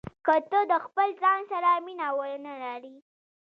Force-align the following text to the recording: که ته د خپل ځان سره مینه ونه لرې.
که 0.25 0.35
ته 0.49 0.59
د 0.71 0.73
خپل 0.85 1.07
ځان 1.21 1.39
سره 1.51 1.69
مینه 1.85 2.07
ونه 2.17 2.53
لرې. 2.63 2.95